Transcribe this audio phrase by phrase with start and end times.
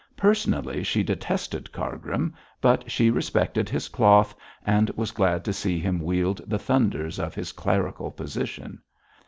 [0.17, 4.33] Personally she detested Cargrim, but she respected his cloth,
[4.65, 8.79] and was glad to see him wield the thunders of his clerical position.